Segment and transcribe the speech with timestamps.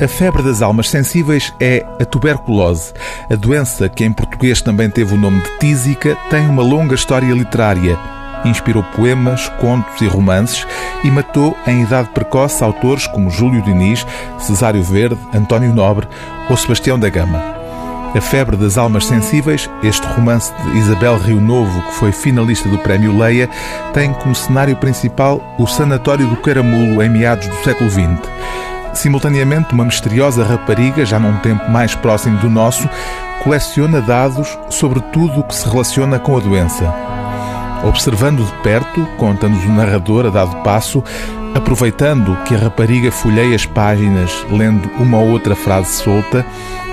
[0.00, 2.92] A febre das almas sensíveis é a tuberculose.
[3.28, 7.32] A doença, que em português também teve o nome de tísica, tem uma longa história
[7.34, 7.98] literária.
[8.44, 10.64] Inspirou poemas, contos e romances
[11.02, 14.06] e matou em idade precoce autores como Júlio Diniz,
[14.38, 16.06] Cesário Verde, António Nobre
[16.48, 17.42] ou Sebastião da Gama.
[18.14, 22.78] A Febre das Almas Sensíveis, este romance de Isabel Rio Novo, que foi finalista do
[22.78, 23.50] Prémio Leia,
[23.92, 28.06] tem como cenário principal o Sanatório do Caramulo em meados do século XX.
[28.94, 32.88] Simultaneamente, uma misteriosa rapariga, já num tempo mais próximo do nosso,
[33.42, 36.92] coleciona dados sobre tudo o que se relaciona com a doença.
[37.84, 41.02] Observando de perto, conta-nos o narrador a dado passo,
[41.54, 46.44] aproveitando que a rapariga folheia as páginas, lendo uma ou outra frase solta,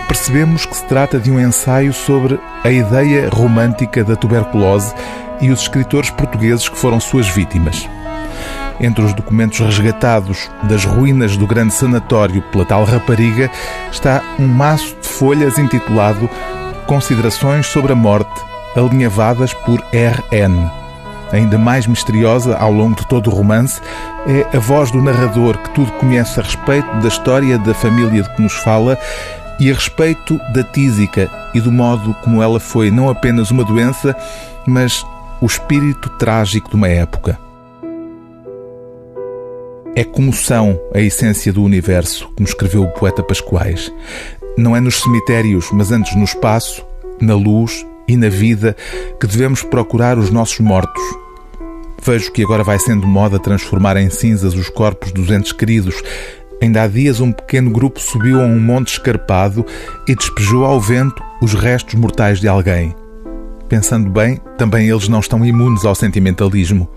[0.07, 4.93] percebemos que se trata de um ensaio sobre a ideia romântica da tuberculose
[5.41, 7.89] e os escritores portugueses que foram suas vítimas.
[8.79, 13.49] Entre os documentos resgatados das ruínas do grande sanatório pela tal rapariga
[13.91, 16.29] está um maço de folhas intitulado
[16.85, 18.41] Considerações sobre a Morte,
[18.75, 20.69] alinhavadas por R.N.
[21.31, 23.81] Ainda mais misteriosa ao longo de todo o romance
[24.27, 28.29] é a voz do narrador que tudo conhece a respeito da história da família de
[28.35, 28.97] que nos fala
[29.59, 34.15] e a respeito da tísica e do modo como ela foi não apenas uma doença,
[34.67, 35.05] mas
[35.41, 37.44] o espírito trágico de uma época.
[39.97, 43.89] É comoção a essência do universo, como escreveu o poeta Pascoais.
[44.57, 46.85] Não é nos cemitérios, mas antes no espaço,
[47.21, 48.75] na luz e na vida
[49.17, 51.01] que devemos procurar os nossos mortos.
[52.03, 55.95] Vejo que agora vai sendo moda transformar em cinzas os corpos dos entes queridos.
[56.61, 59.65] Ainda há dias um pequeno grupo subiu a um monte escarpado
[60.09, 62.93] e despejou ao vento os restos mortais de alguém.
[63.69, 66.89] Pensando bem, também eles não estão imunes ao sentimentalismo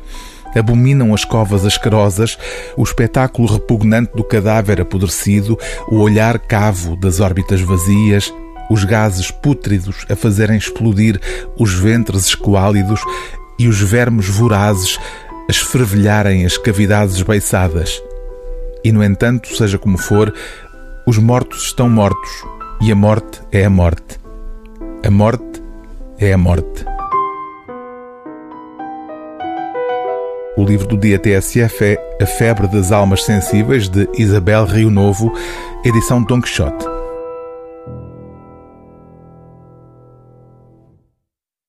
[0.54, 2.38] abominam as covas asquerosas,
[2.76, 8.32] o espetáculo repugnante do cadáver apodrecido, o olhar cavo das órbitas vazias,
[8.70, 11.20] os gases pútridos a fazerem explodir
[11.58, 13.00] os ventres esquálidos
[13.58, 14.98] e os vermes vorazes
[15.48, 18.00] a esfervilharem as cavidades esbeiçadas.
[18.84, 20.32] E, no entanto, seja como for,
[21.06, 22.30] os mortos estão mortos
[22.80, 24.20] e a morte é a morte.
[25.04, 25.62] A morte
[26.18, 26.97] é a morte.
[30.58, 35.32] O livro do dia TSF é A Febre das Almas Sensíveis, de Isabel Rio Novo,
[35.84, 36.84] edição Don Quixote.